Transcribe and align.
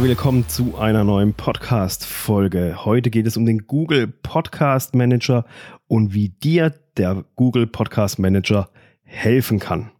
Willkommen 0.00 0.48
zu 0.48 0.78
einer 0.78 1.02
neuen 1.02 1.34
Podcast-Folge. 1.34 2.84
Heute 2.84 3.10
geht 3.10 3.26
es 3.26 3.36
um 3.36 3.44
den 3.44 3.66
Google 3.66 4.06
Podcast 4.06 4.94
Manager 4.94 5.44
und 5.88 6.14
wie 6.14 6.28
dir 6.28 6.72
der 6.96 7.24
Google 7.34 7.66
Podcast 7.66 8.20
Manager 8.20 8.70
helfen 9.02 9.58
kann. 9.58 9.90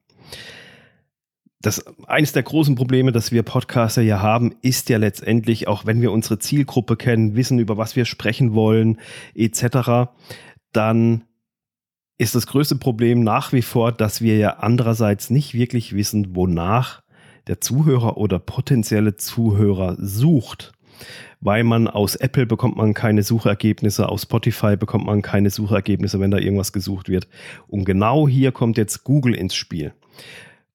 Das, 1.61 1.85
eines 2.07 2.33
der 2.33 2.45
großen 2.45 2.77
Probleme, 2.77 3.11
das 3.11 3.33
wir 3.33 3.43
Podcaster 3.43 4.01
hier 4.01 4.23
haben, 4.23 4.55
ist 4.63 4.89
ja 4.89 4.99
letztendlich, 4.99 5.67
auch 5.67 5.85
wenn 5.85 6.01
wir 6.01 6.13
unsere 6.13 6.39
Zielgruppe 6.39 6.97
kennen, 6.97 7.35
wissen, 7.35 7.59
über 7.59 7.77
was 7.77 7.97
wir 7.97 8.05
sprechen 8.05 8.55
wollen, 8.55 9.01
etc., 9.35 10.11
dann 10.73 11.25
ist 12.19 12.37
das 12.37 12.47
größte 12.47 12.77
Problem 12.77 13.25
nach 13.25 13.53
wie 13.53 13.63
vor, 13.63 13.91
dass 13.91 14.23
wir 14.23 14.39
ja 14.39 14.59
andererseits 14.59 15.29
nicht 15.29 15.55
wirklich 15.55 15.95
wissen, 15.95 16.37
wonach 16.37 17.03
der 17.49 17.61
Zuhörer 17.61 18.17
oder 18.17 18.39
potenzielle 18.39 19.17
Zuhörer 19.17 19.97
sucht. 19.99 20.73
Weil 21.41 21.63
man 21.63 21.87
aus 21.87 22.17
Apple 22.17 22.47
bekommt 22.47 22.77
man 22.77 22.95
keine 22.95 23.23
Suchergebnisse, 23.23 24.09
aus 24.09 24.23
Spotify 24.23 24.77
bekommt 24.77 25.07
man 25.07 25.23
keine 25.23 25.51
Suchergebnisse, 25.51 26.19
wenn 26.19 26.33
da 26.33 26.39
irgendwas 26.39 26.73
gesucht 26.73 27.09
wird. 27.09 27.29
Und 27.69 27.85
genau 27.85 28.27
hier 28.27 28.51
kommt 28.51 28.77
jetzt 28.77 29.05
Google 29.05 29.35
ins 29.35 29.55
Spiel. 29.55 29.93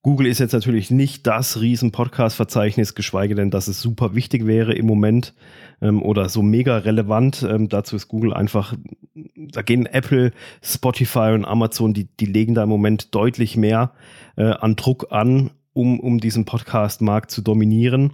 Google 0.03 0.27
ist 0.27 0.39
jetzt 0.39 0.51
natürlich 0.51 0.91
nicht 0.91 1.27
das 1.27 1.61
riesen 1.61 1.93
Podcast-Verzeichnis, 1.93 2.93
geschweige 2.93 3.35
denn, 3.35 3.51
dass 3.51 3.69
es 3.69 3.81
super 3.81 4.15
wichtig 4.15 4.45
wäre 4.45 4.73
im 4.73 4.85
Moment 4.85 5.33
ähm, 5.81 6.01
oder 6.01 6.27
so 6.27 6.41
mega 6.41 6.77
relevant. 6.77 7.45
Ähm, 7.49 7.69
dazu 7.69 7.95
ist 7.95 8.09
Google 8.09 8.33
einfach, 8.33 8.75
da 9.15 9.61
gehen 9.61 9.85
Apple, 9.85 10.33
Spotify 10.61 11.31
und 11.33 11.45
Amazon, 11.45 11.93
die, 11.93 12.09
die 12.19 12.25
legen 12.25 12.53
da 12.53 12.63
im 12.63 12.69
Moment 12.69 13.15
deutlich 13.15 13.55
mehr 13.55 13.93
äh, 14.35 14.43
an 14.43 14.75
Druck 14.75 15.07
an 15.11 15.51
um, 15.73 15.99
um 15.99 16.19
diesen 16.19 16.45
Podcast-Markt 16.45 17.31
zu 17.31 17.41
dominieren. 17.41 18.13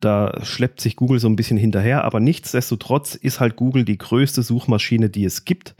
Da 0.00 0.44
schleppt 0.44 0.80
sich 0.80 0.94
Google 0.94 1.18
so 1.18 1.28
ein 1.28 1.36
bisschen 1.36 1.58
hinterher, 1.58 2.04
aber 2.04 2.20
nichtsdestotrotz 2.20 3.14
ist 3.16 3.40
halt 3.40 3.56
Google 3.56 3.84
die 3.84 3.98
größte 3.98 4.42
Suchmaschine, 4.42 5.10
die 5.10 5.24
es 5.24 5.44
gibt. 5.44 5.74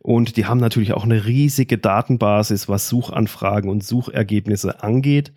Und 0.00 0.36
die 0.36 0.46
haben 0.46 0.60
natürlich 0.60 0.94
auch 0.94 1.04
eine 1.04 1.26
riesige 1.26 1.76
Datenbasis, 1.76 2.68
was 2.68 2.88
Suchanfragen 2.88 3.70
und 3.70 3.84
Suchergebnisse 3.84 4.82
angeht. 4.82 5.32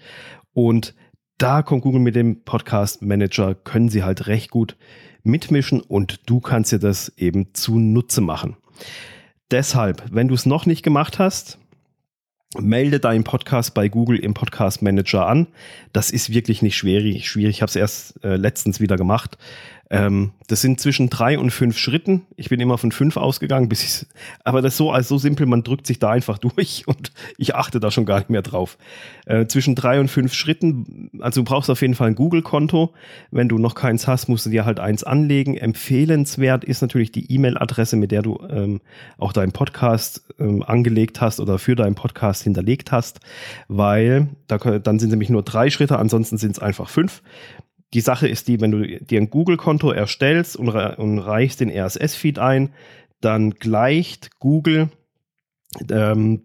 Und 0.54 0.96
da 1.38 1.62
kommt 1.62 1.82
Google 1.82 2.02
mit 2.02 2.16
dem 2.16 2.44
Podcast 2.44 3.02
Manager, 3.02 3.56
können 3.56 3.90
sie 3.90 4.04
halt 4.04 4.28
recht 4.28 4.52
gut 4.52 4.78
mitmischen 5.24 5.82
und 5.82 6.30
du 6.30 6.40
kannst 6.40 6.72
dir 6.72 6.80
das 6.80 7.10
eben 7.18 7.54
zunutze 7.54 8.22
machen. 8.22 8.58
Deshalb, 9.50 10.04
wenn 10.12 10.28
du 10.28 10.36
es 10.36 10.46
noch 10.46 10.66
nicht 10.66 10.84
gemacht 10.84 11.20
hast, 11.20 11.60
melde 12.60 13.00
deinen 13.00 13.24
Podcast 13.24 13.74
bei 13.74 13.88
Google 13.88 14.20
im 14.20 14.34
Podcast 14.34 14.82
Manager 14.82 15.26
an. 15.28 15.48
Das 15.94 16.12
ist 16.12 16.34
wirklich 16.34 16.62
nicht 16.62 16.76
schwierig. 16.76 17.28
schwierig. 17.30 17.58
Ich 17.58 17.62
habe 17.62 17.70
es 17.70 17.76
erst 17.76 18.24
äh, 18.24 18.36
letztens 18.36 18.80
wieder 18.80 18.98
gemacht. 18.98 19.38
Ähm, 19.92 20.32
das 20.48 20.62
sind 20.62 20.80
zwischen 20.80 21.10
drei 21.10 21.38
und 21.38 21.52
fünf 21.52 21.78
Schritten. 21.78 22.22
Ich 22.38 22.48
bin 22.48 22.62
immer 22.62 22.78
von 22.78 22.94
fünf 22.94 23.18
ausgegangen, 23.18 23.68
bis 23.68 23.84
ich, 23.84 24.08
aber 24.46 24.62
das 24.62 24.78
so, 24.78 24.90
also 24.90 25.16
so 25.16 25.18
simpel, 25.18 25.46
man 25.46 25.64
drückt 25.64 25.86
sich 25.86 26.00
da 26.00 26.12
einfach 26.12 26.38
durch 26.38 26.88
und 26.88 27.12
ich 27.38 27.56
achte 27.56 27.82
da 27.82 27.92
schon 27.92 28.06
gar 28.06 28.20
nicht 28.20 28.30
mehr 28.30 28.42
drauf. 28.42 28.78
Äh, 29.26 29.48
zwischen 29.48 29.76
drei 29.76 30.00
und 30.00 30.08
fünf 30.08 30.34
Schritten, 30.34 31.10
also 31.20 31.42
du 31.42 31.46
brauchst 31.46 31.70
auf 31.70 31.82
jeden 31.82 31.94
Fall 31.94 32.08
ein 32.08 32.16
Google-Konto. 32.16 32.94
Wenn 33.32 33.50
du 33.50 33.58
noch 33.58 33.76
keins 33.76 34.08
hast, 34.08 34.30
musst 34.30 34.46
du 34.46 34.50
dir 34.50 34.64
halt 34.64 34.80
eins 34.80 35.04
anlegen. 35.04 35.58
Empfehlenswert 35.58 36.64
ist 36.64 36.82
natürlich 36.82 37.12
die 37.12 37.30
E-Mail-Adresse, 37.30 37.98
mit 37.98 38.12
der 38.12 38.22
du 38.22 38.40
ähm, 38.50 38.80
auch 39.18 39.34
deinen 39.34 39.52
Podcast 39.52 40.24
ähm, 40.40 40.64
angelegt 40.64 41.20
hast 41.20 41.42
oder 41.42 41.60
für 41.60 41.76
deinen 41.76 41.96
Podcast 41.96 42.44
hinterlegt 42.44 42.94
hast, 42.94 43.20
weil 43.68 44.30
da, 44.48 44.58
dann 44.58 45.00
sind 45.00 45.10
nämlich 45.10 45.30
nur 45.30 45.44
drei 45.44 45.70
Schritte, 45.70 46.00
ansonsten 46.00 46.38
sind 46.38 46.52
es 46.52 46.60
einfach 46.60 46.88
fünf. 46.88 47.22
Die 47.94 48.02
Sache 48.02 48.28
ist 48.28 48.48
die, 48.48 48.62
wenn 48.62 48.72
du 48.72 49.00
dir 49.00 49.20
ein 49.20 49.30
Google-Konto 49.30 49.92
erstellst 49.92 50.56
und, 50.56 50.70
und 50.70 51.20
reichst 51.20 51.60
den 51.60 51.70
RSS-Feed 51.70 52.40
ein, 52.40 52.70
dann 53.20 53.52
gleicht 53.52 54.40
Google 54.40 54.90
ähm, 55.90 56.44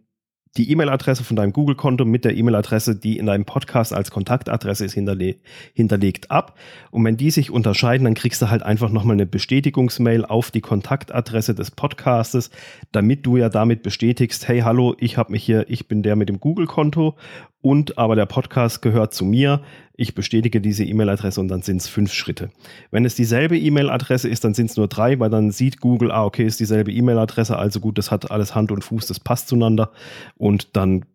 die 0.56 0.71
E-Mail-Adresse 0.71 1.25
von 1.25 1.37
deinem 1.37 1.53
Google-Konto 1.53 2.05
mit 2.05 2.25
der 2.25 2.37
E-Mail-Adresse, 2.37 2.97
die 2.97 3.19
in 3.19 3.27
deinem 3.27 3.45
Podcast 3.45 3.93
als 3.93 4.11
Kontaktadresse 4.11 4.85
ist, 4.85 4.95
hinterle 4.95 5.37
hinterlegt 5.75 6.31
ab. 6.31 6.59
Und 6.91 7.05
wenn 7.05 7.17
die 7.17 7.31
sich 7.31 7.51
unterscheiden, 7.51 8.05
dann 8.05 8.15
kriegst 8.15 8.41
du 8.43 8.51
halt 8.51 8.62
einfach 8.62 8.91
nochmal 8.91 9.15
eine 9.15 9.27
Bestätigungsmail 9.27 10.25
auf 10.25 10.51
die 10.51 10.61
Kontaktadresse 10.61 11.55
des 11.55 11.71
Podcastes, 11.71 12.51
damit 12.93 13.27
du 13.27 13.37
ja 13.37 13.49
damit 13.49 13.83
bestätigst, 13.83 14.49
hey, 14.49 14.61
hallo, 14.61 14.95
ich 14.99 15.17
habe 15.17 15.33
mich 15.33 15.45
hier, 15.45 15.67
ich 15.69 15.89
bin 15.89 16.03
der 16.03 16.17
mit 16.17 16.29
dem 16.29 16.41
Google-Konto 16.41 17.17
und 17.66 17.99
aber 17.99 18.15
der 18.15 18.27
Podcast 18.27 18.81
gehört 18.81 19.12
zu 19.12 19.25
mir. 19.25 19.60
Ich 19.97 20.15
bestätige 20.15 20.60
diese 20.60 20.84
E-Mail-Adresse 20.84 21.41
und 21.41 21.49
dann 21.49 21.62
sind 21.62 21.78
es 21.78 21.88
fünf 21.88 22.12
Schritte. 22.12 22.50
Wenn 22.93 23.04
es 23.04 23.16
dieselbe 23.16 23.59
E-Mail-Adresse 23.59 24.28
ist, 24.28 24.44
dann 24.44 24.54
sind 24.54 24.71
es 24.71 24.77
nur 24.77 24.87
drei, 24.87 25.19
weil 25.19 25.31
dann 25.31 25.50
sieht 25.50 25.81
Google, 25.81 26.12
ah, 26.12 26.25
okay, 26.25 26.47
ist 26.47 26.60
dieselbe 26.60 26.93
E-Mail-Adresse, 26.93 27.59
also 27.59 27.81
gut, 27.81 27.99
das 27.99 28.12
hat 28.12 28.31
alles 28.31 28.55
Hand 28.55 28.71
und 28.71 28.84
Fuß, 28.84 29.06
das 29.09 29.19
passt 29.19 29.49
zueinander. 29.49 29.91
Und 30.37 30.76
dann 30.76 31.06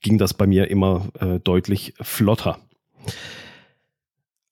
ging 0.00 0.18
das 0.18 0.34
bei 0.34 0.48
mir 0.48 0.68
immer 0.72 1.06
äh, 1.20 1.38
deutlich 1.38 1.94
flotter. 2.00 2.58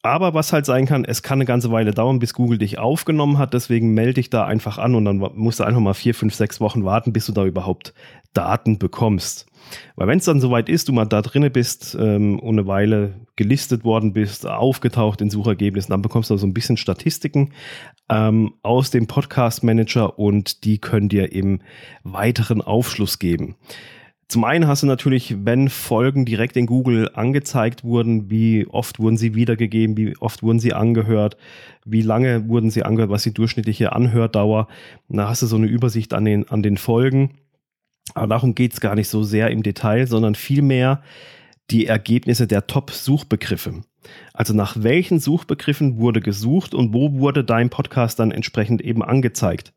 Aber 0.03 0.33
was 0.33 0.53
halt 0.53 0.65
sein 0.65 0.87
kann, 0.87 1.05
es 1.05 1.23
kann 1.23 1.37
eine 1.37 1.45
ganze 1.45 1.71
Weile 1.71 1.91
dauern, 1.91 2.21
bis 2.21 2.33
Google 2.33 2.57
dich 2.57 2.79
aufgenommen 2.79 3.37
hat. 3.37 3.53
Deswegen 3.53 3.93
melde 3.93 4.15
dich 4.15 4.31
da 4.31 4.47
einfach 4.47 4.79
an 4.79 4.95
und 4.95 5.05
dann 5.05 5.19
musst 5.19 5.61
du 5.61 5.65
einfach 5.65 5.81
mal 5.81 5.93
vier, 5.93 6.15
fünf, 6.15 6.35
sechs 6.35 6.59
Wochen 6.61 6.85
warten, 6.85 7.13
bis 7.13 7.27
du 7.27 7.33
da 7.33 7.45
überhaupt 7.45 7.93
Daten 8.33 8.79
bekommst. 8.79 9.47
Weil 9.97 10.09
wenn 10.09 10.19
es 10.19 10.25
dann 10.25 10.41
soweit 10.41 10.71
ist, 10.71 10.89
du 10.89 10.93
mal 10.93 11.05
da 11.05 11.21
drinne 11.21 11.51
bist 11.51 11.97
ähm, 12.01 12.39
und 12.39 12.59
eine 12.59 12.67
Weile 12.67 13.15
gelistet 13.37 13.85
worden 13.85 14.15
bist, 14.15 14.47
aufgetaucht 14.47 15.21
in 15.21 15.29
Suchergebnissen, 15.29 15.91
dann 15.91 16.03
bekommst 16.03 16.31
du 16.31 16.37
so 16.39 16.47
ein 16.47 16.55
bisschen 16.55 16.79
Statistiken 16.79 17.53
ähm, 18.09 18.55
aus 18.63 18.91
dem 18.91 19.07
Podcast 19.07 19.63
Manager 19.63 20.19
und 20.19 20.65
die 20.65 20.79
können 20.79 21.11
dir 21.11 21.33
eben 21.33 21.61
weiteren 22.05 22.63
Aufschluss 22.63 23.19
geben. 23.19 23.57
Zum 24.31 24.45
einen 24.45 24.69
hast 24.69 24.85
du 24.85 24.87
natürlich, 24.87 25.45
wenn 25.45 25.69
Folgen 25.69 26.25
direkt 26.25 26.57
in 26.57 26.67
Google 26.67 27.11
angezeigt 27.15 27.83
wurden, 27.83 28.31
wie 28.31 28.65
oft 28.69 29.01
wurden 29.01 29.17
sie 29.17 29.35
wiedergegeben, 29.35 29.97
wie 29.97 30.17
oft 30.19 30.45
wurden 30.45 30.61
sie 30.61 30.73
angehört, 30.73 31.37
wie 31.85 32.03
lange 32.03 32.49
wurden 32.49 32.71
sie 32.71 32.85
angehört, 32.85 33.11
was 33.11 33.25
die 33.25 33.35
durchschnittliche 33.35 33.93
Anhördauer. 33.93 34.69
Da 35.09 35.29
hast 35.29 35.43
du 35.43 35.47
so 35.47 35.57
eine 35.57 35.67
Übersicht 35.67 36.15
an 36.15 36.25
den, 36.25 36.49
an 36.49 36.63
den 36.63 36.77
Folgen. 36.77 37.39
Aber 38.15 38.29
darum 38.29 38.55
geht 38.55 38.73
es 38.73 38.81
gar 38.81 38.95
nicht 38.95 39.09
so 39.09 39.25
sehr 39.25 39.51
im 39.51 39.65
Detail, 39.65 40.07
sondern 40.07 40.37
vielmehr 40.37 41.03
die 41.73 41.87
Ergebnisse 41.87 42.47
der 42.47 42.69
Top-Suchbegriffe. 42.69 43.83
Also 44.33 44.55
nach 44.55 44.77
welchen 44.81 45.19
Suchbegriffen 45.19 45.99
wurde 45.99 46.21
gesucht 46.21 46.73
und 46.73 46.95
wo 46.95 47.15
wurde 47.15 47.43
dein 47.43 47.69
Podcast 47.69 48.21
dann 48.21 48.31
entsprechend 48.31 48.81
eben 48.81 49.03
angezeigt 49.03 49.73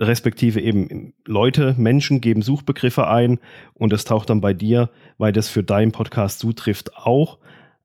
respektive 0.00 0.60
eben 0.60 1.12
Leute, 1.26 1.74
Menschen 1.78 2.20
geben 2.20 2.42
Suchbegriffe 2.42 3.06
ein 3.06 3.38
und 3.74 3.92
es 3.92 4.04
taucht 4.04 4.30
dann 4.30 4.40
bei 4.40 4.54
dir, 4.54 4.90
weil 5.18 5.32
das 5.32 5.48
für 5.48 5.62
deinen 5.62 5.92
Podcast 5.92 6.40
zutrifft, 6.40 6.96
auch 6.96 7.38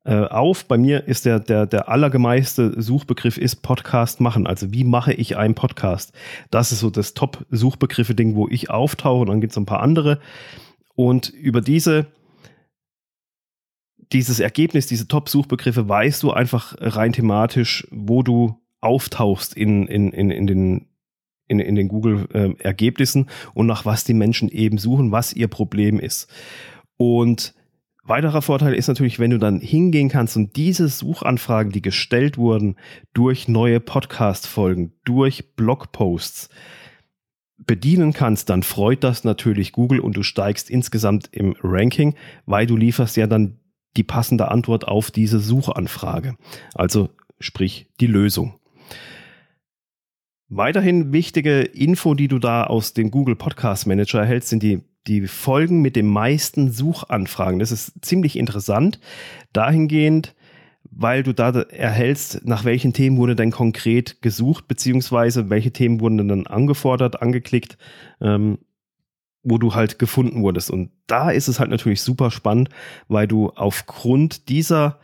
äh, 0.05 0.15
auf. 0.15 0.65
Bei 0.65 0.77
mir 0.77 1.07
ist 1.07 1.25
der, 1.25 1.39
der, 1.39 1.65
der 1.65 1.89
allergemeiste 1.89 2.81
Suchbegriff 2.81 3.37
ist 3.37 3.57
Podcast 3.57 4.21
machen. 4.21 4.47
Also 4.47 4.71
wie 4.71 4.85
mache 4.85 5.13
ich 5.13 5.35
einen 5.35 5.55
Podcast? 5.55 6.13
Das 6.51 6.71
ist 6.71 6.79
so 6.79 6.89
das 6.89 7.13
Top-Suchbegriffe-Ding, 7.13 8.35
wo 8.35 8.47
ich 8.47 8.69
auftauche 8.69 9.21
und 9.21 9.27
dann 9.27 9.41
gibt 9.41 9.51
es 9.51 9.57
ein 9.57 9.65
paar 9.65 9.81
andere. 9.81 10.19
Und 10.95 11.29
über 11.29 11.61
diese 11.61 12.07
dieses 14.11 14.39
Ergebnis, 14.39 14.85
diese 14.87 15.07
Top-Suchbegriffe, 15.07 15.89
weißt 15.89 16.21
du 16.23 16.31
einfach 16.31 16.75
rein 16.79 17.11
thematisch, 17.11 17.87
wo 17.91 18.21
du 18.21 18.61
auftauchst 18.79 19.55
in, 19.55 19.87
in, 19.87 20.11
in, 20.11 20.29
in 20.29 20.47
den 20.47 20.87
in, 21.47 21.59
in 21.59 21.75
den 21.75 21.87
Google-Ergebnissen 21.87 23.25
äh, 23.25 23.49
und 23.53 23.67
nach 23.67 23.85
was 23.85 24.03
die 24.03 24.13
Menschen 24.13 24.49
eben 24.49 24.77
suchen, 24.77 25.11
was 25.11 25.33
ihr 25.33 25.47
Problem 25.47 25.99
ist. 25.99 26.27
Und 26.97 27.53
weiterer 28.03 28.41
Vorteil 28.41 28.73
ist 28.73 28.87
natürlich, 28.87 29.19
wenn 29.19 29.31
du 29.31 29.39
dann 29.39 29.59
hingehen 29.59 30.09
kannst 30.09 30.37
und 30.37 30.55
diese 30.55 30.87
Suchanfragen, 30.87 31.71
die 31.71 31.81
gestellt 31.81 32.37
wurden 32.37 32.75
durch 33.13 33.47
neue 33.47 33.79
Podcast-Folgen, 33.79 34.93
durch 35.03 35.55
Blogposts, 35.55 36.49
bedienen 37.57 38.13
kannst, 38.13 38.49
dann 38.49 38.63
freut 38.63 39.03
das 39.03 39.23
natürlich 39.23 39.71
Google 39.71 39.99
und 39.99 40.15
du 40.17 40.23
steigst 40.23 40.69
insgesamt 40.69 41.29
im 41.31 41.55
Ranking, 41.61 42.15
weil 42.45 42.67
du 42.67 42.75
lieferst 42.75 43.17
ja 43.17 43.27
dann 43.27 43.59
die 43.97 44.03
passende 44.03 44.51
Antwort 44.51 44.87
auf 44.87 45.09
diese 45.09 45.39
Suchanfrage. 45.39 46.35
Also 46.73 47.09
sprich 47.39 47.87
die 47.99 48.07
Lösung. 48.07 48.59
Weiterhin 50.47 51.11
wichtige 51.11 51.61
Info, 51.61 52.13
die 52.13 52.27
du 52.27 52.37
da 52.37 52.65
aus 52.65 52.93
dem 52.93 53.09
Google 53.09 53.35
Podcast 53.35 53.87
Manager 53.87 54.19
erhältst, 54.19 54.49
sind 54.49 54.61
die, 54.61 54.83
die 55.07 55.25
Folgen 55.25 55.81
mit 55.81 55.95
den 55.95 56.05
meisten 56.05 56.71
Suchanfragen. 56.71 57.59
Das 57.59 57.71
ist 57.71 57.93
ziemlich 58.05 58.37
interessant. 58.37 58.99
Dahingehend, 59.53 60.35
weil 60.83 61.23
du 61.23 61.33
da 61.33 61.49
erhältst, 61.49 62.45
nach 62.45 62.63
welchen 62.63 62.93
Themen 62.93 63.17
wurde 63.17 63.35
denn 63.35 63.49
konkret 63.49 64.21
gesucht, 64.21 64.67
beziehungsweise 64.67 65.49
welche 65.49 65.71
Themen 65.71 65.99
wurden 65.99 66.27
dann 66.27 66.45
angefordert, 66.45 67.23
angeklickt, 67.23 67.79
ähm, 68.21 68.59
wo 69.41 69.57
du 69.57 69.73
halt 69.73 69.97
gefunden 69.97 70.43
wurdest. 70.43 70.69
Und 70.69 70.91
da 71.07 71.31
ist 71.31 71.47
es 71.47 71.59
halt 71.59 71.71
natürlich 71.71 72.01
super 72.01 72.29
spannend, 72.29 72.69
weil 73.07 73.27
du 73.27 73.49
aufgrund 73.49 74.47
dieser 74.49 74.99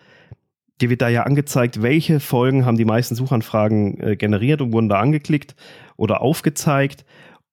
dir 0.82 0.90
wird 0.90 1.02
da 1.02 1.10
ja 1.10 1.24
angezeigt, 1.24 1.82
welche 1.82 2.20
Folgen 2.20 2.66
haben 2.66 2.78
die 2.78 2.86
meisten 2.86 3.16
Suchanfragen 3.16 4.00
äh, 4.00 4.16
generiert 4.16 4.62
und 4.62 4.74
wurden 4.74 4.90
da 4.90 5.00
angeklickt 5.00 5.56
oder 5.96 6.22
aufgezeigt. 6.22 7.06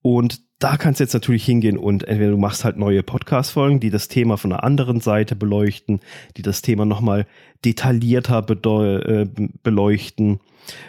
Und 0.02 0.40
da 0.58 0.76
kannst 0.76 0.98
du 0.98 1.04
jetzt 1.04 1.14
natürlich 1.14 1.44
hingehen 1.44 1.78
und 1.78 2.04
entweder 2.04 2.32
du 2.32 2.36
machst 2.36 2.64
halt 2.64 2.76
neue 2.76 3.02
Podcast-Folgen, 3.02 3.78
die 3.78 3.90
das 3.90 4.08
Thema 4.08 4.36
von 4.36 4.52
einer 4.52 4.64
anderen 4.64 5.00
Seite 5.00 5.36
beleuchten, 5.36 6.00
die 6.36 6.42
das 6.42 6.62
Thema 6.62 6.84
nochmal 6.84 7.26
detaillierter 7.64 8.44
äh, 8.48 9.26
beleuchten. 9.62 10.40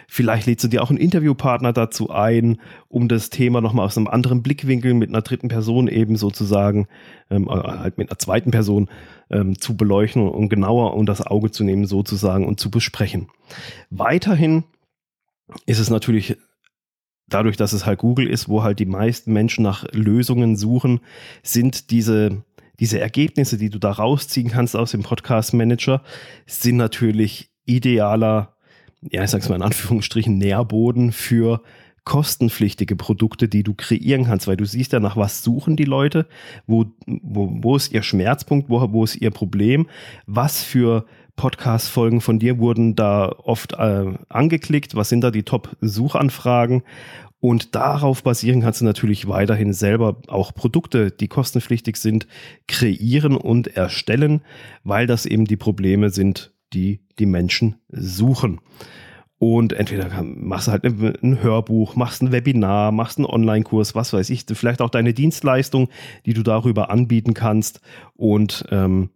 Vielleicht 0.08 0.46
lädst 0.46 0.64
du 0.64 0.68
dir 0.68 0.82
auch 0.82 0.90
einen 0.90 0.98
Interviewpartner 0.98 1.72
dazu 1.72 2.10
ein, 2.10 2.60
um 2.88 3.08
das 3.08 3.30
Thema 3.30 3.60
nochmal 3.60 3.86
aus 3.86 3.96
einem 3.96 4.08
anderen 4.08 4.42
Blickwinkel 4.42 4.94
mit 4.94 5.08
einer 5.08 5.22
dritten 5.22 5.48
Person 5.48 5.88
eben 5.88 6.16
sozusagen, 6.16 6.88
ähm, 7.30 7.48
äh, 7.48 7.52
halt 7.52 7.98
mit 7.98 8.10
einer 8.10 8.18
zweiten 8.18 8.50
Person 8.50 8.88
ähm, 9.30 9.58
zu 9.58 9.76
beleuchten 9.76 10.28
und 10.28 10.48
genauer 10.48 10.94
unter 10.94 11.12
das 11.12 11.26
Auge 11.26 11.50
zu 11.50 11.64
nehmen 11.64 11.86
sozusagen 11.86 12.46
und 12.46 12.60
zu 12.60 12.70
besprechen. 12.70 13.28
Weiterhin 13.90 14.64
ist 15.66 15.78
es 15.78 15.90
natürlich 15.90 16.36
dadurch, 17.28 17.56
dass 17.56 17.72
es 17.72 17.86
halt 17.86 18.00
Google 18.00 18.28
ist, 18.28 18.48
wo 18.48 18.62
halt 18.62 18.78
die 18.78 18.86
meisten 18.86 19.32
Menschen 19.32 19.62
nach 19.62 19.84
Lösungen 19.92 20.56
suchen, 20.56 21.00
sind 21.42 21.90
diese, 21.90 22.44
diese 22.78 23.00
Ergebnisse, 23.00 23.56
die 23.56 23.70
du 23.70 23.78
da 23.78 23.92
rausziehen 23.92 24.50
kannst 24.50 24.76
aus 24.76 24.90
dem 24.90 25.02
Podcast 25.02 25.54
Manager, 25.54 26.02
sind 26.46 26.76
natürlich 26.76 27.50
idealer, 27.64 28.56
ja, 29.02 29.24
ich 29.24 29.30
sag's 29.30 29.48
mal 29.48 29.56
in 29.56 29.62
Anführungsstrichen, 29.62 30.38
Nährboden 30.38 31.12
für 31.12 31.62
kostenpflichtige 32.04 32.96
Produkte, 32.96 33.48
die 33.48 33.62
du 33.62 33.74
kreieren 33.74 34.24
kannst, 34.24 34.46
weil 34.46 34.56
du 34.56 34.64
siehst 34.64 34.92
ja 34.92 35.00
nach 35.00 35.16
was 35.16 35.42
suchen 35.42 35.76
die 35.76 35.84
Leute, 35.84 36.26
wo, 36.66 36.86
wo, 37.06 37.50
wo 37.62 37.76
ist 37.76 37.92
ihr 37.92 38.02
Schmerzpunkt, 38.02 38.68
wo, 38.68 38.92
wo 38.92 39.04
ist 39.04 39.16
ihr 39.16 39.30
Problem, 39.30 39.86
was 40.26 40.62
für 40.62 41.04
Podcast-Folgen 41.36 42.20
von 42.20 42.38
dir 42.38 42.58
wurden 42.58 42.96
da 42.96 43.28
oft 43.28 43.74
äh, 43.74 44.12
angeklickt? 44.28 44.94
Was 44.94 45.08
sind 45.08 45.22
da 45.22 45.30
die 45.30 45.42
Top-Suchanfragen? 45.42 46.82
Und 47.40 47.74
darauf 47.74 48.22
basieren 48.22 48.60
kannst 48.60 48.82
du 48.82 48.84
natürlich 48.84 49.26
weiterhin 49.26 49.72
selber 49.72 50.16
auch 50.28 50.52
Produkte, 50.52 51.10
die 51.10 51.28
kostenpflichtig 51.28 51.96
sind, 51.96 52.26
kreieren 52.68 53.36
und 53.36 53.68
erstellen, 53.68 54.42
weil 54.84 55.06
das 55.06 55.24
eben 55.24 55.46
die 55.46 55.56
Probleme 55.56 56.10
sind, 56.10 56.52
die 56.72 57.00
die 57.18 57.26
Menschen 57.26 57.76
suchen. 57.88 58.60
Und 59.38 59.72
entweder 59.72 60.22
machst 60.22 60.68
du 60.68 60.72
halt 60.72 60.84
ein 60.84 61.42
Hörbuch, 61.42 61.96
machst 61.96 62.22
ein 62.22 62.30
Webinar, 62.30 62.92
machst 62.92 63.16
einen 63.16 63.24
Online-Kurs, 63.24 63.94
was 63.94 64.12
weiß 64.12 64.28
ich, 64.28 64.44
vielleicht 64.52 64.82
auch 64.82 64.90
deine 64.90 65.14
Dienstleistung, 65.14 65.88
die 66.26 66.34
du 66.34 66.42
darüber 66.42 66.90
anbieten 66.90 67.32
kannst 67.32 67.80
und 68.14 68.66
ähm, 68.70 69.08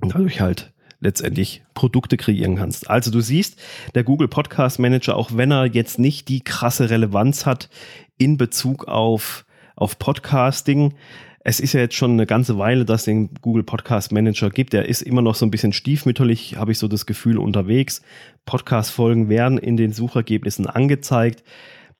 dadurch 0.00 0.40
halt 0.40 0.72
letztendlich 1.00 1.64
Produkte 1.74 2.16
kreieren 2.16 2.56
kannst. 2.56 2.88
Also 2.88 3.10
du 3.10 3.20
siehst, 3.20 3.60
der 3.96 4.04
Google 4.04 4.28
Podcast 4.28 4.78
Manager, 4.78 5.16
auch 5.16 5.30
wenn 5.34 5.50
er 5.50 5.66
jetzt 5.66 5.98
nicht 5.98 6.28
die 6.28 6.42
krasse 6.42 6.88
Relevanz 6.88 7.44
hat 7.44 7.70
in 8.18 8.36
Bezug 8.36 8.86
auf, 8.86 9.44
auf 9.74 9.98
Podcasting, 9.98 10.94
es 11.42 11.58
ist 11.58 11.72
ja 11.72 11.80
jetzt 11.80 11.94
schon 11.94 12.12
eine 12.12 12.26
ganze 12.26 12.58
Weile, 12.58 12.84
dass 12.84 13.02
es 13.02 13.04
den 13.06 13.30
Google 13.40 13.62
Podcast 13.62 14.12
Manager 14.12 14.50
gibt. 14.50 14.74
Der 14.74 14.88
ist 14.88 15.00
immer 15.00 15.22
noch 15.22 15.34
so 15.34 15.46
ein 15.46 15.50
bisschen 15.50 15.72
stiefmütterlich, 15.72 16.56
habe 16.56 16.72
ich 16.72 16.78
so 16.78 16.86
das 16.86 17.06
Gefühl, 17.06 17.38
unterwegs. 17.38 18.02
Podcast-Folgen 18.44 19.30
werden 19.30 19.56
in 19.56 19.78
den 19.78 19.92
Suchergebnissen 19.92 20.66
angezeigt. 20.66 21.42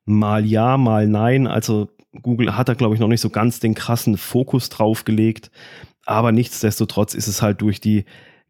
Mal 0.05 0.45
ja, 0.45 0.77
mal 0.77 1.07
nein. 1.07 1.47
Also 1.47 1.89
Google 2.21 2.55
hat 2.57 2.69
da, 2.69 2.75
glaube 2.75 2.95
ich, 2.95 3.01
noch 3.01 3.09
nicht 3.09 3.23
so 3.23 3.31
ganz 3.31 3.61
den 3.61 3.75
krassen 3.75 4.19
Fokus 4.19 4.69
drauf 4.69 5.05
gelegt. 5.05 5.51
Aber 6.05 6.33
nichtsdestotrotz 6.33 7.15
ist 7.15 7.27
es 7.27 7.41
halt 7.41 7.63
durch 7.63 7.81
die 7.81 8.05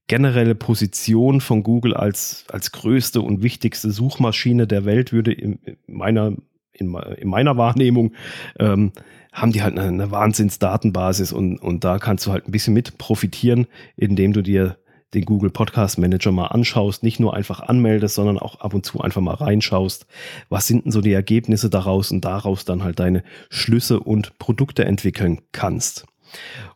generelle 0.09 0.57
Position 0.57 1.41
von 1.41 1.63
Google 1.63 1.95
als, 1.95 2.47
als 2.51 2.73
größte 2.73 3.21
und 3.21 3.45
wichtigste 3.45 3.93
Suchmaschine 3.93 4.67
der 4.67 4.85
Welt 4.85 5.13
würde 5.13 5.33
in 5.33 5.61
meiner, 5.87 6.33
in, 6.73 6.93
in 6.95 7.29
meiner 7.29 7.57
Wahrnehmung, 7.57 8.15
ähm, 8.59 8.91
haben 9.33 9.53
die 9.53 9.63
halt 9.63 9.79
eine, 9.79 9.89
eine 9.89 10.11
Wahnsinnsdatenbasis 10.11 11.33
und, 11.33 11.59
und 11.59 11.85
da 11.85 11.99
kannst 11.99 12.27
du 12.27 12.33
halt 12.33 12.49
ein 12.49 12.53
bisschen 12.53 12.75
mit 12.75 12.99
profitieren, 12.99 13.67
indem 13.97 14.33
du 14.33 14.43
dir 14.43 14.77
den 15.15 15.25
Google 15.25 15.51
Podcast 15.51 15.99
Manager 15.99 16.31
mal 16.31 16.47
anschaust, 16.47 17.03
nicht 17.03 17.19
nur 17.19 17.35
einfach 17.35 17.61
anmeldest, 17.61 18.15
sondern 18.15 18.39
auch 18.39 18.61
ab 18.61 18.75
und 18.75 18.87
zu 18.87 19.01
einfach 19.01 19.21
mal 19.21 19.35
reinschaust, 19.35 20.07
was 20.49 20.67
sind 20.67 20.85
denn 20.85 20.93
so 20.93 21.01
die 21.01 21.13
Ergebnisse 21.13 21.69
daraus 21.69 22.13
und 22.13 22.25
daraus 22.25 22.65
dann 22.65 22.85
halt 22.85 23.01
deine 23.01 23.25
Schlüsse 23.49 24.01
und 24.01 24.39
Produkte 24.39 24.85
entwickeln 24.85 25.41
kannst. 25.53 26.07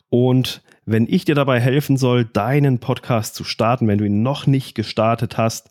Und 0.09 0.61
wenn 0.85 1.07
ich 1.07 1.25
dir 1.25 1.35
dabei 1.35 1.59
helfen 1.59 1.97
soll, 1.97 2.25
deinen 2.25 2.79
Podcast 2.79 3.35
zu 3.35 3.43
starten, 3.43 3.87
wenn 3.87 3.97
du 3.97 4.05
ihn 4.05 4.21
noch 4.21 4.47
nicht 4.47 4.75
gestartet 4.75 5.37
hast, 5.37 5.69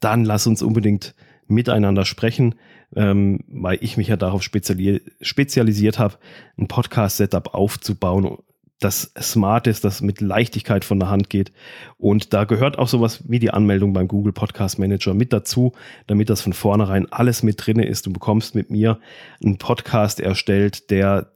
dann 0.00 0.24
lass 0.24 0.46
uns 0.46 0.62
unbedingt 0.62 1.14
miteinander 1.46 2.04
sprechen, 2.04 2.54
ähm, 2.96 3.40
weil 3.48 3.78
ich 3.80 3.96
mich 3.96 4.08
ja 4.08 4.16
darauf 4.16 4.42
speziali 4.42 5.02
spezialisiert 5.20 5.98
habe, 5.98 6.16
ein 6.56 6.68
Podcast-Setup 6.68 7.54
aufzubauen, 7.54 8.38
das 8.80 9.12
smart 9.18 9.66
ist, 9.66 9.84
das 9.84 10.02
mit 10.02 10.20
Leichtigkeit 10.20 10.84
von 10.84 10.98
der 10.98 11.08
Hand 11.08 11.30
geht. 11.30 11.52
Und 11.96 12.34
da 12.34 12.44
gehört 12.44 12.78
auch 12.78 12.88
sowas 12.88 13.24
wie 13.28 13.38
die 13.38 13.50
Anmeldung 13.50 13.92
beim 13.92 14.08
Google 14.08 14.32
Podcast 14.32 14.78
Manager 14.78 15.14
mit 15.14 15.32
dazu, 15.32 15.72
damit 16.06 16.28
das 16.28 16.42
von 16.42 16.52
vornherein 16.52 17.10
alles 17.10 17.42
mit 17.42 17.64
drinne 17.64 17.86
ist. 17.86 18.06
Du 18.06 18.12
bekommst 18.12 18.54
mit 18.54 18.70
mir 18.70 18.98
einen 19.42 19.58
Podcast 19.58 20.20
erstellt, 20.20 20.90
der 20.90 21.32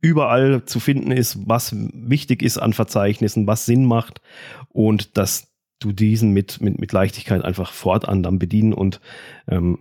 überall 0.00 0.64
zu 0.64 0.80
finden 0.80 1.12
ist, 1.12 1.38
was 1.46 1.74
wichtig 1.76 2.42
ist 2.42 2.58
an 2.58 2.72
Verzeichnissen, 2.72 3.46
was 3.46 3.66
Sinn 3.66 3.84
macht 3.84 4.20
und 4.70 5.16
dass 5.16 5.51
du 5.84 5.92
diesen 5.92 6.32
mit, 6.32 6.60
mit, 6.60 6.78
mit 6.78 6.92
Leichtigkeit 6.92 7.44
einfach 7.44 7.72
fortan 7.72 8.22
dann 8.22 8.38
bedienen 8.38 8.72
und 8.72 9.00
ähm, 9.48 9.78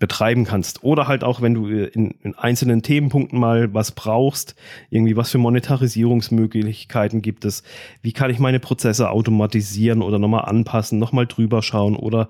betreiben 0.00 0.44
kannst. 0.44 0.82
Oder 0.82 1.06
halt 1.06 1.22
auch, 1.22 1.42
wenn 1.42 1.54
du 1.54 1.68
in, 1.68 2.12
in, 2.22 2.34
einzelnen 2.34 2.82
Themenpunkten 2.82 3.38
mal 3.38 3.72
was 3.74 3.92
brauchst, 3.92 4.56
irgendwie 4.88 5.16
was 5.16 5.30
für 5.30 5.38
Monetarisierungsmöglichkeiten 5.38 7.22
gibt 7.22 7.44
es, 7.44 7.62
wie 8.02 8.12
kann 8.12 8.30
ich 8.30 8.38
meine 8.38 8.60
Prozesse 8.60 9.10
automatisieren 9.10 10.02
oder 10.02 10.18
nochmal 10.18 10.46
anpassen, 10.46 10.98
nochmal 10.98 11.26
drüber 11.26 11.62
schauen 11.62 11.94
oder 11.96 12.28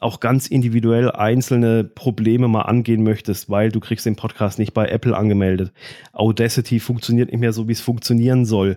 auch 0.00 0.20
ganz 0.20 0.48
individuell 0.48 1.10
einzelne 1.10 1.84
Probleme 1.84 2.48
mal 2.48 2.62
angehen 2.62 3.04
möchtest, 3.04 3.48
weil 3.48 3.70
du 3.70 3.80
kriegst 3.80 4.04
den 4.04 4.16
Podcast 4.16 4.58
nicht 4.58 4.74
bei 4.74 4.86
Apple 4.88 5.16
angemeldet. 5.16 5.72
Audacity 6.12 6.80
funktioniert 6.80 7.30
nicht 7.30 7.40
mehr 7.40 7.52
so, 7.52 7.68
wie 7.68 7.72
es 7.72 7.80
funktionieren 7.80 8.44
soll. 8.44 8.76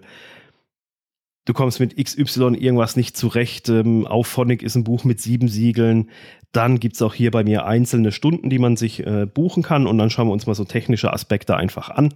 Du 1.47 1.53
kommst 1.53 1.79
mit 1.79 1.95
XY 1.95 2.57
irgendwas 2.59 2.97
nicht 2.97 3.15
zurecht. 3.15 3.69
Ähm, 3.69 4.05
Auphonic 4.05 4.61
ist 4.61 4.75
ein 4.75 4.83
Buch 4.83 5.05
mit 5.05 5.21
sieben 5.21 5.47
Siegeln. 5.47 6.09
Dann 6.51 6.77
gibt 6.77 6.95
es 6.95 7.01
auch 7.01 7.13
hier 7.13 7.31
bei 7.31 7.45
mir 7.45 7.65
einzelne 7.65 8.11
Stunden, 8.11 8.49
die 8.49 8.59
man 8.59 8.75
sich 8.75 9.07
äh, 9.07 9.25
buchen 9.25 9.63
kann. 9.63 9.87
Und 9.87 9.97
dann 9.97 10.09
schauen 10.09 10.27
wir 10.27 10.33
uns 10.33 10.45
mal 10.45 10.55
so 10.55 10.65
technische 10.65 11.13
Aspekte 11.13 11.55
einfach 11.55 11.89
an. 11.89 12.13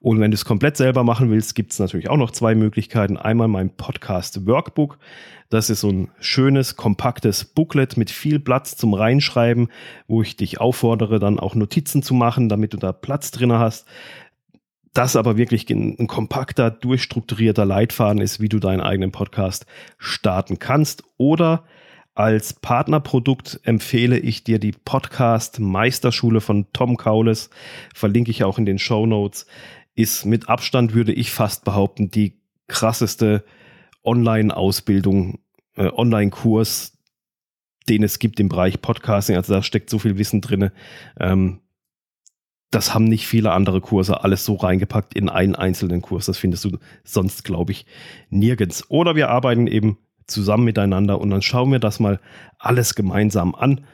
Und 0.00 0.20
wenn 0.20 0.30
du 0.30 0.34
es 0.34 0.44
komplett 0.44 0.76
selber 0.76 1.02
machen 1.02 1.30
willst, 1.30 1.54
gibt 1.54 1.72
es 1.72 1.78
natürlich 1.78 2.10
auch 2.10 2.18
noch 2.18 2.30
zwei 2.30 2.54
Möglichkeiten. 2.54 3.16
Einmal 3.16 3.48
mein 3.48 3.70
Podcast 3.70 4.46
Workbook. 4.46 4.98
Das 5.48 5.70
ist 5.70 5.80
so 5.80 5.88
ein 5.88 6.10
schönes, 6.20 6.76
kompaktes 6.76 7.44
Booklet 7.46 7.96
mit 7.96 8.10
viel 8.10 8.38
Platz 8.38 8.76
zum 8.76 8.92
Reinschreiben, 8.92 9.68
wo 10.08 10.20
ich 10.20 10.36
dich 10.36 10.60
auffordere, 10.60 11.20
dann 11.20 11.38
auch 11.38 11.54
Notizen 11.54 12.02
zu 12.02 12.12
machen, 12.12 12.50
damit 12.50 12.74
du 12.74 12.76
da 12.76 12.92
Platz 12.92 13.30
drin 13.30 13.52
hast. 13.52 13.86
Das 14.94 15.16
aber 15.16 15.36
wirklich 15.36 15.68
ein, 15.70 15.98
ein 15.98 16.06
kompakter, 16.06 16.70
durchstrukturierter 16.70 17.64
Leitfaden 17.64 18.22
ist, 18.22 18.40
wie 18.40 18.48
du 18.48 18.60
deinen 18.60 18.80
eigenen 18.80 19.10
Podcast 19.10 19.66
starten 19.98 20.60
kannst. 20.60 21.02
Oder 21.16 21.64
als 22.14 22.52
Partnerprodukt 22.52 23.58
empfehle 23.64 24.16
ich 24.16 24.44
dir 24.44 24.60
die 24.60 24.70
Podcast 24.70 25.58
Meisterschule 25.58 26.40
von 26.40 26.66
Tom 26.72 26.96
Kaules. 26.96 27.50
Verlinke 27.92 28.30
ich 28.30 28.44
auch 28.44 28.56
in 28.56 28.66
den 28.66 28.78
Show 28.78 29.04
Notes. 29.04 29.46
Ist 29.96 30.24
mit 30.26 30.48
Abstand, 30.48 30.94
würde 30.94 31.12
ich 31.12 31.32
fast 31.32 31.64
behaupten, 31.64 32.12
die 32.12 32.40
krasseste 32.68 33.44
Online-Ausbildung, 34.04 35.40
äh, 35.76 35.88
Online-Kurs, 35.88 36.96
den 37.88 38.04
es 38.04 38.20
gibt 38.20 38.38
im 38.38 38.48
Bereich 38.48 38.80
Podcasting. 38.80 39.34
Also 39.34 39.54
da 39.54 39.62
steckt 39.64 39.90
so 39.90 39.98
viel 39.98 40.18
Wissen 40.18 40.40
drin. 40.40 40.70
Ähm, 41.18 41.62
das 42.74 42.92
haben 42.92 43.04
nicht 43.04 43.26
viele 43.26 43.52
andere 43.52 43.80
Kurse 43.80 44.24
alles 44.24 44.44
so 44.44 44.54
reingepackt 44.54 45.14
in 45.14 45.28
einen 45.28 45.54
einzelnen 45.54 46.02
Kurs. 46.02 46.26
Das 46.26 46.38
findest 46.38 46.64
du 46.64 46.78
sonst, 47.04 47.44
glaube 47.44 47.72
ich, 47.72 47.86
nirgends. 48.30 48.90
Oder 48.90 49.14
wir 49.14 49.30
arbeiten 49.30 49.66
eben 49.66 49.98
zusammen 50.26 50.64
miteinander 50.64 51.20
und 51.20 51.30
dann 51.30 51.42
schauen 51.42 51.70
wir 51.70 51.78
das 51.78 52.00
mal 52.00 52.18
alles 52.58 52.94
gemeinsam 52.94 53.54
an. 53.54 53.84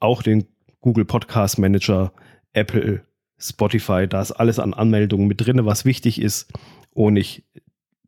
Auch 0.00 0.22
den 0.22 0.46
Google 0.80 1.04
Podcast 1.04 1.58
Manager, 1.58 2.12
Apple, 2.52 3.02
Spotify, 3.38 4.08
da 4.08 4.20
ist 4.20 4.32
alles 4.32 4.58
an 4.58 4.74
Anmeldungen 4.74 5.28
mit 5.28 5.44
drin, 5.44 5.64
was 5.64 5.84
wichtig 5.84 6.20
ist. 6.20 6.52
Und 6.92 7.16
ich 7.16 7.44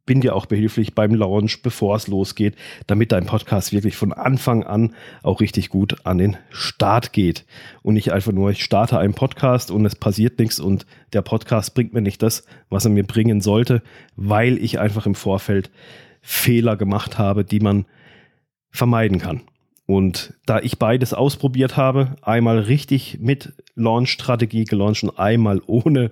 bin 0.06 0.20
dir 0.20 0.34
auch 0.34 0.46
behilflich 0.46 0.94
beim 0.94 1.14
Launch, 1.14 1.62
bevor 1.62 1.96
es 1.96 2.06
losgeht, 2.06 2.54
damit 2.86 3.12
dein 3.12 3.26
Podcast 3.26 3.72
wirklich 3.72 3.96
von 3.96 4.12
Anfang 4.12 4.62
an 4.62 4.94
auch 5.22 5.40
richtig 5.40 5.68
gut 5.68 5.96
an 6.04 6.18
den 6.18 6.36
Start 6.50 7.12
geht. 7.12 7.44
Und 7.82 7.94
nicht 7.94 8.12
einfach 8.12 8.32
nur, 8.32 8.50
ich 8.50 8.64
starte 8.64 8.98
einen 8.98 9.14
Podcast 9.14 9.70
und 9.70 9.84
es 9.84 9.96
passiert 9.96 10.38
nichts 10.38 10.60
und 10.60 10.86
der 11.12 11.22
Podcast 11.22 11.74
bringt 11.74 11.92
mir 11.92 12.00
nicht 12.00 12.22
das, 12.22 12.44
was 12.70 12.84
er 12.84 12.92
mir 12.92 13.04
bringen 13.04 13.40
sollte, 13.40 13.82
weil 14.14 14.56
ich 14.58 14.78
einfach 14.78 15.06
im 15.06 15.14
Vorfeld 15.14 15.70
Fehler 16.22 16.76
gemacht 16.76 17.18
habe, 17.18 17.44
die 17.44 17.60
man 17.60 17.84
vermeiden 18.70 19.18
kann. 19.18 19.42
Und 19.86 20.34
da 20.46 20.58
ich 20.58 20.78
beides 20.78 21.14
ausprobiert 21.14 21.76
habe, 21.76 22.16
einmal 22.22 22.58
richtig 22.58 23.18
mit 23.20 23.52
Launch-Strategie 23.76 24.64
gelauncht 24.64 25.04
und 25.04 25.18
einmal 25.18 25.62
ohne, 25.66 26.10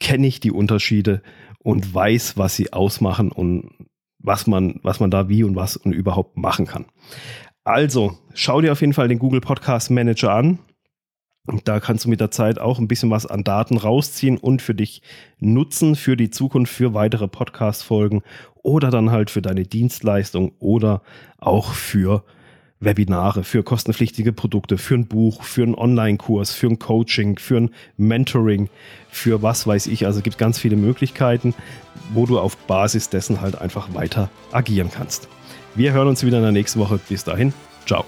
kenne 0.00 0.26
ich 0.26 0.40
die 0.40 0.50
Unterschiede 0.50 1.22
und 1.66 1.92
weiß, 1.92 2.36
was 2.36 2.54
sie 2.54 2.72
ausmachen 2.72 3.32
und 3.32 3.72
was 4.20 4.46
man, 4.46 4.78
was 4.84 5.00
man 5.00 5.10
da 5.10 5.28
wie 5.28 5.42
und 5.42 5.56
was 5.56 5.76
und 5.76 5.92
überhaupt 5.92 6.36
machen 6.36 6.64
kann. 6.64 6.84
Also, 7.64 8.16
schau 8.34 8.60
dir 8.60 8.70
auf 8.70 8.82
jeden 8.82 8.92
Fall 8.92 9.08
den 9.08 9.18
Google 9.18 9.40
Podcast 9.40 9.90
Manager 9.90 10.32
an. 10.32 10.60
Da 11.64 11.80
kannst 11.80 12.04
du 12.04 12.08
mit 12.08 12.20
der 12.20 12.30
Zeit 12.30 12.60
auch 12.60 12.78
ein 12.78 12.86
bisschen 12.86 13.10
was 13.10 13.26
an 13.26 13.42
Daten 13.42 13.78
rausziehen 13.78 14.38
und 14.38 14.62
für 14.62 14.76
dich 14.76 15.02
nutzen 15.40 15.96
für 15.96 16.16
die 16.16 16.30
Zukunft, 16.30 16.72
für 16.72 16.94
weitere 16.94 17.26
Podcast-Folgen 17.26 18.22
oder 18.62 18.92
dann 18.92 19.10
halt 19.10 19.30
für 19.30 19.42
deine 19.42 19.64
Dienstleistung 19.64 20.52
oder 20.60 21.02
auch 21.38 21.72
für 21.72 22.22
Webinare, 22.80 23.44
für 23.44 23.62
kostenpflichtige 23.62 24.32
Produkte, 24.32 24.78
für 24.78 24.94
ein 24.94 25.06
Buch, 25.06 25.42
für 25.42 25.62
einen 25.62 25.74
Online-Kurs, 25.74 26.52
für 26.52 26.66
ein 26.66 26.78
Coaching, 26.78 27.38
für 27.38 27.56
ein 27.56 27.70
Mentoring, 27.96 28.68
für 29.10 29.42
was 29.42 29.66
weiß 29.66 29.86
ich. 29.86 30.06
Also 30.06 30.18
es 30.18 30.22
gibt 30.22 30.38
ganz 30.38 30.58
viele 30.58 30.76
Möglichkeiten, 30.76 31.54
wo 32.12 32.26
du 32.26 32.38
auf 32.38 32.56
Basis 32.56 33.08
dessen 33.08 33.40
halt 33.40 33.60
einfach 33.60 33.94
weiter 33.94 34.30
agieren 34.52 34.90
kannst. 34.92 35.28
Wir 35.74 35.92
hören 35.92 36.08
uns 36.08 36.24
wieder 36.24 36.38
in 36.38 36.42
der 36.42 36.52
nächsten 36.52 36.80
Woche. 36.80 36.98
Bis 37.08 37.24
dahin, 37.24 37.52
ciao. 37.86 38.04